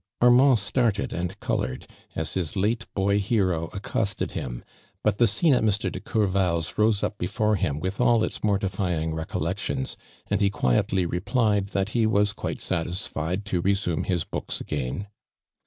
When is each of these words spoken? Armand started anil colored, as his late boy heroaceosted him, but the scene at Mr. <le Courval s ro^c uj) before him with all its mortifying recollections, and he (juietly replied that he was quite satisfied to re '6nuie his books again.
Armand 0.19 0.57
started 0.57 1.11
anil 1.11 1.39
colored, 1.39 1.85
as 2.15 2.33
his 2.33 2.55
late 2.55 2.87
boy 2.95 3.19
heroaceosted 3.19 4.31
him, 4.31 4.63
but 5.03 5.19
the 5.19 5.27
scene 5.27 5.53
at 5.53 5.61
Mr. 5.61 5.93
<le 5.93 5.99
Courval 6.01 6.57
s 6.57 6.73
ro^c 6.73 7.03
uj) 7.07 7.15
before 7.19 7.55
him 7.55 7.79
with 7.79 8.01
all 8.01 8.23
its 8.23 8.43
mortifying 8.43 9.13
recollections, 9.13 9.97
and 10.25 10.41
he 10.41 10.49
(juietly 10.49 11.05
replied 11.07 11.67
that 11.67 11.89
he 11.89 12.07
was 12.07 12.33
quite 12.33 12.61
satisfied 12.61 13.45
to 13.45 13.61
re 13.61 13.73
'6nuie 13.73 14.07
his 14.07 14.23
books 14.23 14.59
again. 14.59 15.05